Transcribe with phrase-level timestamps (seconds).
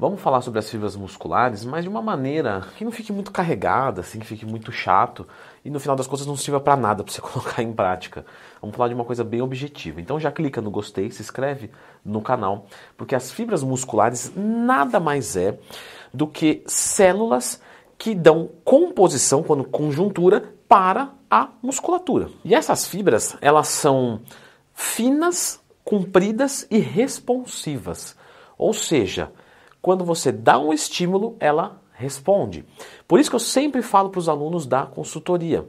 [0.00, 4.00] Vamos falar sobre as fibras musculares, mas de uma maneira que não fique muito carregada,
[4.00, 5.26] assim, que fique muito chato
[5.64, 8.24] e no final das contas não sirva para nada para você colocar em prática.
[8.60, 10.00] Vamos falar de uma coisa bem objetiva.
[10.00, 11.72] Então já clica no gostei, se inscreve
[12.04, 12.66] no canal,
[12.96, 15.58] porque as fibras musculares nada mais é
[16.14, 17.60] do que células
[17.98, 22.30] que dão composição, quando conjuntura, para a musculatura.
[22.44, 24.20] E essas fibras, elas são
[24.72, 28.16] finas, compridas e responsivas.
[28.56, 29.32] Ou seja,
[29.80, 32.64] quando você dá um estímulo, ela responde.
[33.06, 35.66] Por isso que eu sempre falo para os alunos da consultoria: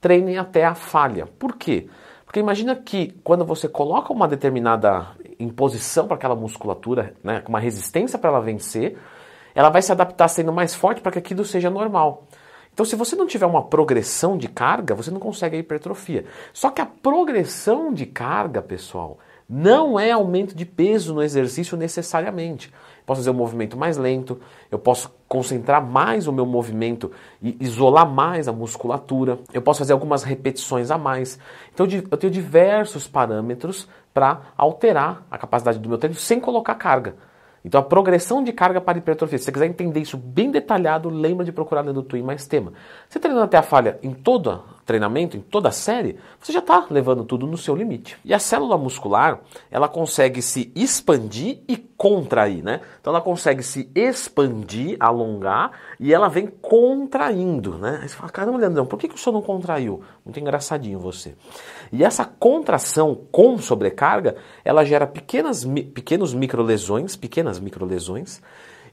[0.00, 1.26] treinem até a falha.
[1.26, 1.88] Por quê?
[2.24, 5.08] Porque imagina que quando você coloca uma determinada
[5.38, 8.96] imposição para aquela musculatura, né, uma resistência para ela vencer,
[9.54, 12.26] ela vai se adaptar sendo mais forte para que aquilo seja normal.
[12.72, 16.24] Então, se você não tiver uma progressão de carga, você não consegue a hipertrofia.
[16.54, 22.72] Só que a progressão de carga, pessoal, não é aumento de peso no exercício necessariamente.
[23.04, 28.08] Posso fazer um movimento mais lento, eu posso concentrar mais o meu movimento e isolar
[28.08, 31.38] mais a musculatura, eu posso fazer algumas repetições a mais.
[31.72, 37.16] Então eu tenho diversos parâmetros para alterar a capacidade do meu treino sem colocar carga.
[37.64, 41.44] Então a progressão de carga para hipertrofia, se você quiser entender isso bem detalhado, lembra
[41.44, 42.72] de procurar no Twin mais tema.
[43.08, 46.86] Você treinando até a falha em todo treinamento, em toda a série, você já está
[46.90, 48.18] levando tudo no seu limite.
[48.24, 52.80] E a célula muscular, ela consegue se expandir e contrair, né?
[53.00, 58.00] Então ela consegue se expandir, alongar e ela vem contraindo, né?
[58.02, 60.02] Aí você fala, caramba, Leandrão, por que, que o senhor não contraiu?
[60.24, 61.34] Muito engraçadinho você.
[61.92, 65.64] E essa contração com sobrecarga, ela gera pequenas,
[65.94, 68.42] pequenos microlesões, pequenas microlesões,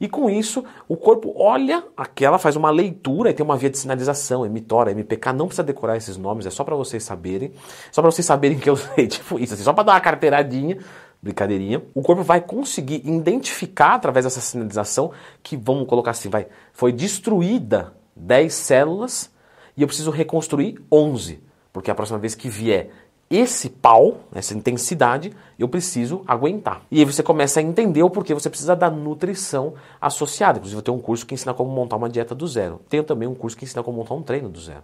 [0.00, 3.78] e com isso, o corpo olha aquela, faz uma leitura e tem uma via de
[3.78, 7.52] sinalização, emitora, MPK, não precisa decorar esses nomes, é só para vocês saberem,
[7.90, 10.78] só para vocês saberem que eu sei, tipo isso, assim, só para dar uma carteiradinha,
[11.20, 11.82] brincadeirinha.
[11.94, 15.10] O corpo vai conseguir identificar através dessa sinalização
[15.42, 19.30] que, vamos colocar assim, vai, foi destruída 10 células
[19.76, 22.90] e eu preciso reconstruir 11, porque a próxima vez que vier
[23.30, 26.82] esse pau, essa intensidade, eu preciso aguentar.
[26.90, 30.58] E aí você começa a entender o porquê você precisa da nutrição associada.
[30.58, 32.80] Inclusive, eu tenho um curso que ensina como montar uma dieta do zero.
[32.88, 34.82] Tenho também um curso que ensina como montar um treino do zero.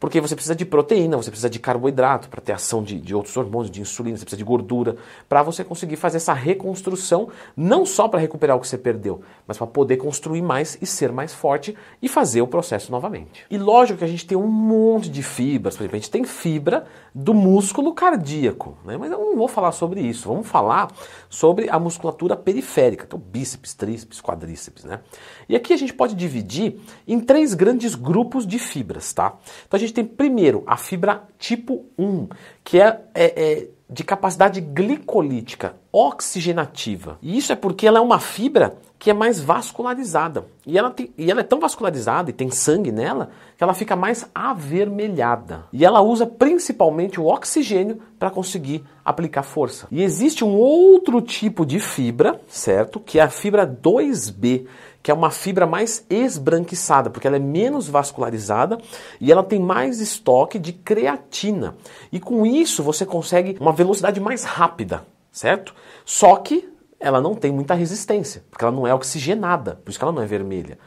[0.00, 3.36] Porque você precisa de proteína, você precisa de carboidrato para ter ação de, de, outros
[3.36, 4.96] hormônios, de insulina, você precisa de gordura,
[5.28, 9.58] para você conseguir fazer essa reconstrução, não só para recuperar o que você perdeu, mas
[9.58, 13.44] para poder construir mais e ser mais forte e fazer o processo novamente.
[13.50, 16.24] E lógico que a gente tem um monte de fibras, por exemplo, a gente tem
[16.24, 18.96] fibra do músculo cardíaco, né?
[18.96, 20.90] mas eu não vou falar sobre isso, vamos falar
[21.28, 24.84] sobre a musculatura periférica, então bíceps, tríceps, quadríceps.
[24.84, 25.00] Né?
[25.48, 29.12] E aqui a gente pode dividir em três grandes grupos de fibras.
[29.12, 29.34] Tá?
[29.66, 32.28] Então a gente tem primeiro a fibra tipo 1,
[32.64, 37.18] que é, é, é de capacidade glicolítica, oxigenativa.
[37.20, 40.44] E isso é porque ela é uma fibra que é mais vascularizada.
[40.66, 43.96] E ela, tem, e ela é tão vascularizada e tem sangue nela que ela fica
[43.96, 45.64] mais avermelhada.
[45.72, 49.88] E ela usa principalmente o oxigênio para conseguir aplicar força.
[49.90, 53.00] E existe um outro tipo de fibra, certo?
[53.00, 54.66] Que é a fibra 2B,
[55.02, 58.78] que é uma fibra mais esbranquiçada, porque ela é menos vascularizada
[59.20, 61.74] e ela tem mais estoque de creatina.
[62.12, 65.74] E com isso você consegue uma velocidade mais rápida, certo?
[66.04, 66.68] Só que
[66.98, 70.22] ela não tem muita resistência, porque ela não é oxigenada, por isso que ela não
[70.22, 70.78] é vermelha.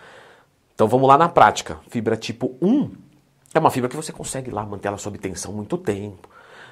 [0.75, 1.79] Então vamos lá na prática.
[1.89, 2.91] Fibra tipo 1
[3.53, 6.29] é uma fibra que você consegue lá manter ela sob tensão muito tempo.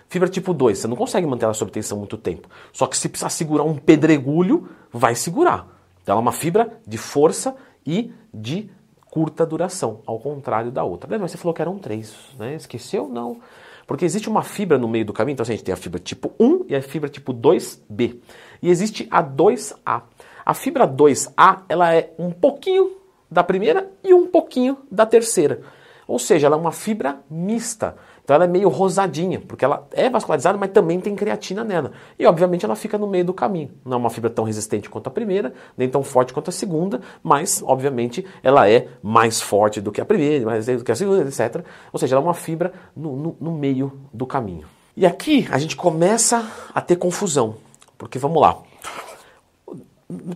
[0.08, 2.50] Fibra tipo 2, você não consegue manter ela sob tensão muito tempo.
[2.74, 5.81] Só que se precisar segurar um pedregulho, vai segurar.
[6.02, 8.70] Então ela é uma fibra de força e de
[9.10, 11.08] curta duração, ao contrário da outra.
[11.10, 12.56] Mas você falou que eram três, né?
[12.56, 13.08] Esqueceu?
[13.08, 13.40] Não.
[13.86, 16.00] Porque existe uma fibra no meio do caminho, então assim, a gente tem a fibra
[16.00, 18.20] tipo 1 e a fibra tipo 2B.
[18.62, 20.04] E existe a 2A.
[20.46, 22.92] A fibra 2A, ela é um pouquinho
[23.30, 25.62] da primeira e um pouquinho da terceira.
[26.12, 27.96] Ou seja, ela é uma fibra mista.
[28.22, 31.94] Então ela é meio rosadinha, porque ela é vascularizada, mas também tem creatina nela.
[32.20, 33.72] E obviamente ela fica no meio do caminho.
[33.86, 37.00] Não é uma fibra tão resistente quanto a primeira, nem tão forte quanto a segunda,
[37.24, 41.22] mas obviamente ela é mais forte do que a primeira, mais do que a segunda,
[41.22, 41.64] etc.
[41.94, 44.68] Ou seja, ela é uma fibra no, no, no meio do caminho.
[44.98, 46.46] E aqui a gente começa
[46.76, 47.56] a ter confusão,
[47.98, 48.58] porque vamos lá.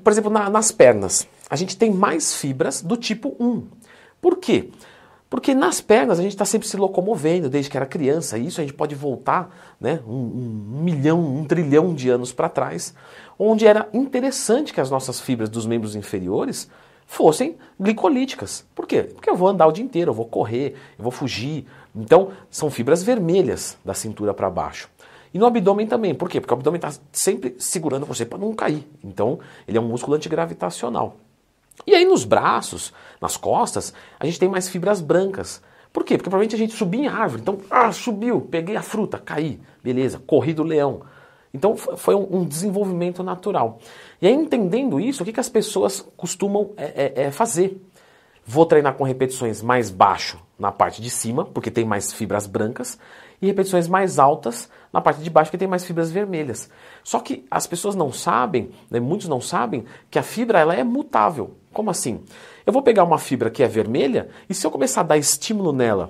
[0.01, 3.67] Por exemplo, na, nas pernas, a gente tem mais fibras do tipo 1.
[4.21, 4.69] Por quê?
[5.55, 8.63] Nas pernas a gente está sempre se locomovendo desde que era criança, e isso a
[8.63, 10.13] gente pode voltar né, um,
[10.77, 12.93] um milhão, um trilhão de anos para trás,
[13.37, 16.69] onde era interessante que as nossas fibras dos membros inferiores
[17.05, 18.65] fossem glicolíticas.
[18.73, 19.03] Por quê?
[19.03, 21.65] Porque eu vou andar o dia inteiro, eu vou correr, eu vou fugir.
[21.95, 24.89] Então, são fibras vermelhas da cintura para baixo.
[25.33, 26.15] E no abdômen também.
[26.15, 26.39] Por quê?
[26.39, 28.87] Porque o abdômen está sempre segurando você para não cair.
[29.03, 31.17] Então, ele é um músculo antigravitacional.
[31.85, 35.61] E aí nos braços, nas costas, a gente tem mais fibras brancas.
[35.91, 36.17] Por quê?
[36.17, 37.41] Porque provavelmente a gente subia em árvore.
[37.41, 41.01] Então, ah, subiu, peguei a fruta, caí, beleza, corri do leão.
[41.53, 43.79] Então foi um desenvolvimento natural.
[44.21, 47.81] E aí, entendendo isso, o que, que as pessoas costumam é, é, é fazer?
[48.45, 52.99] Vou treinar com repetições mais baixo na parte de cima, porque tem mais fibras brancas,
[53.41, 56.69] e repetições mais altas na parte de baixo, porque tem mais fibras vermelhas.
[57.03, 60.83] Só que as pessoas não sabem, né, muitos não sabem, que a fibra ela é
[60.83, 61.55] mutável.
[61.75, 62.21] Como assim?
[62.65, 65.73] Eu vou pegar uma fibra que é vermelha, e se eu começar a dar estímulo
[65.73, 66.09] nela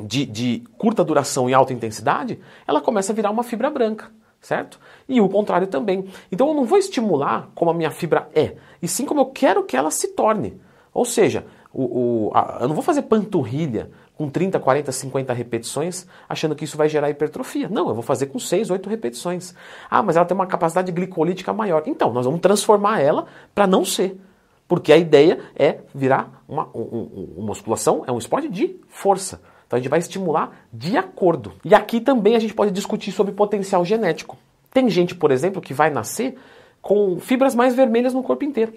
[0.00, 4.10] de, de curta duração e alta intensidade, ela começa a virar uma fibra branca
[4.40, 4.78] certo?
[5.08, 6.06] E o contrário também.
[6.30, 9.64] Então eu não vou estimular como a minha fibra é, e sim como eu quero
[9.64, 10.60] que ela se torne.
[10.94, 16.06] Ou seja, o, o, a, eu não vou fazer panturrilha com 30, 40, 50 repetições
[16.28, 17.68] achando que isso vai gerar hipertrofia.
[17.68, 19.52] Não, eu vou fazer com 6, 8 repetições.
[19.90, 21.82] Ah, mas ela tem uma capacidade glicolítica maior.
[21.86, 24.18] Então, nós vamos transformar ela para não ser.
[24.68, 29.40] Porque a ideia é virar uma, uma, musculação, é um esporte de força.
[29.66, 31.52] Então a gente vai estimular de acordo.
[31.64, 34.36] E aqui também a gente pode discutir sobre potencial genético.
[34.72, 36.36] Tem gente, por exemplo, que vai nascer
[36.82, 38.74] com fibras mais vermelhas no corpo inteiro.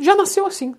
[0.00, 0.74] Já nasceu assim.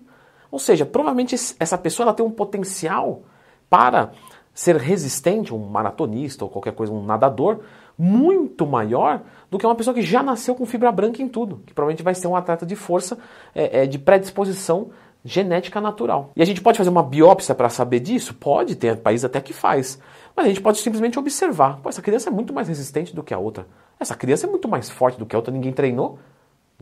[0.50, 3.22] Ou seja, provavelmente essa pessoa ela tem um potencial
[3.68, 4.12] para
[4.52, 7.60] ser resistente, um maratonista ou qualquer coisa, um nadador,
[8.00, 9.20] muito maior
[9.50, 12.14] do que uma pessoa que já nasceu com fibra branca em tudo, que provavelmente vai
[12.14, 13.18] ser um atleta de força,
[13.54, 14.88] é, é, de predisposição
[15.22, 16.30] genética natural.
[16.34, 18.32] E a gente pode fazer uma biópsia para saber disso?
[18.32, 20.00] Pode, tem país até que faz.
[20.34, 21.78] Mas a gente pode simplesmente observar.
[21.82, 23.66] Pô, essa criança é muito mais resistente do que a outra.
[23.98, 26.18] Essa criança é muito mais forte do que a outra, ninguém treinou.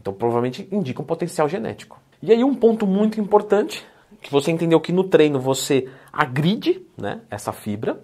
[0.01, 1.99] Então provavelmente indica um potencial genético.
[2.23, 3.85] E aí um ponto muito importante,
[4.23, 8.01] que você entendeu que no treino você agride né, essa fibra,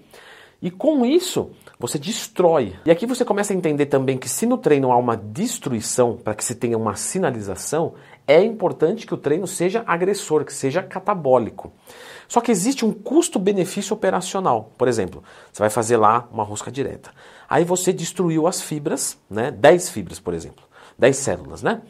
[0.65, 2.75] e com isso você destrói.
[2.87, 6.35] E aqui você começa a entender também que se no treino há uma destruição para
[6.35, 7.93] que se tenha uma sinalização,
[8.27, 11.71] é importante que o treino seja agressor, que seja catabólico.
[12.27, 14.73] Só que existe um custo-benefício operacional.
[14.79, 15.23] Por exemplo,
[15.53, 17.11] você vai fazer lá uma rosca direta.
[17.47, 19.51] Aí você destruiu as fibras, né?
[19.51, 20.65] 10 fibras, por exemplo.
[20.99, 21.83] 10 células, né?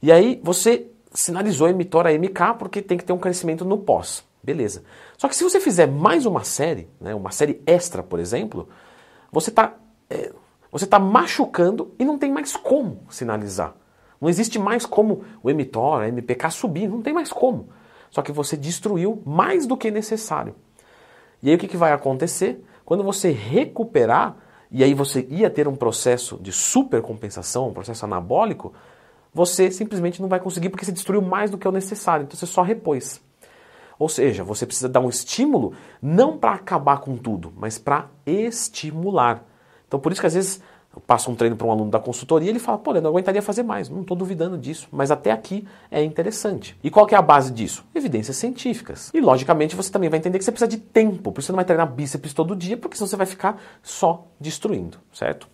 [0.00, 4.24] E aí você sinalizou emitor a MK porque tem que ter um crescimento no pós.
[4.42, 4.82] Beleza.
[5.16, 8.68] Só que se você fizer mais uma série, né, uma série extra, por exemplo,
[9.30, 9.74] você está
[10.10, 10.32] é,
[10.70, 13.74] você tá machucando e não tem mais como sinalizar.
[14.18, 17.68] Não existe mais como o emitor, a MPK subir, não tem mais como.
[18.10, 20.54] Só que você destruiu mais do que necessário.
[21.42, 22.64] E aí o que, que vai acontecer?
[22.84, 24.36] Quando você recuperar,
[24.70, 28.72] e aí você ia ter um processo de supercompensação, um processo anabólico,
[29.34, 32.46] você simplesmente não vai conseguir porque você destruiu mais do que o necessário, então você
[32.46, 33.20] só repôs.
[34.02, 39.44] Ou seja, você precisa dar um estímulo não para acabar com tudo, mas para estimular.
[39.86, 40.60] Então por isso que às vezes
[40.92, 43.40] eu passo um treino para um aluno da consultoria, ele fala, pô, eu não aguentaria
[43.40, 46.76] fazer mais, não estou duvidando disso, mas até aqui é interessante.
[46.82, 47.84] E qual que é a base disso?
[47.94, 49.08] Evidências científicas.
[49.14, 51.58] E logicamente você também vai entender que você precisa de tempo, por isso você não
[51.58, 55.46] vai treinar bíceps todo dia, porque senão você vai ficar só destruindo, certo?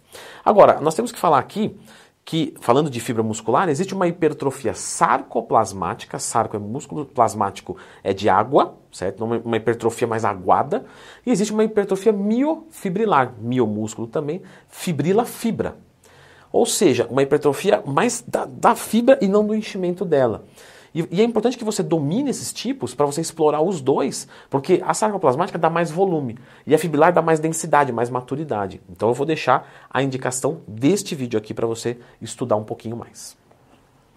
[0.42, 1.78] Agora, nós temos que falar aqui
[2.28, 8.28] que, falando de fibra muscular, existe uma hipertrofia sarcoplasmática, sarco é músculo, plasmático é de
[8.28, 9.24] água, certo?
[9.24, 10.84] Uma hipertrofia mais aguada,
[11.24, 15.78] e existe uma hipertrofia miofibrilar, miomúsculo também, fibrila fibra.
[16.52, 20.44] Ou seja, uma hipertrofia mais da, da fibra e não do enchimento dela.
[20.98, 24.82] E, e é importante que você domine esses tipos para você explorar os dois, porque
[24.84, 26.36] a sarcoplasmática dá mais volume
[26.66, 28.80] e a fibrilar dá mais densidade, mais maturidade.
[28.90, 33.36] Então eu vou deixar a indicação deste vídeo aqui para você estudar um pouquinho mais.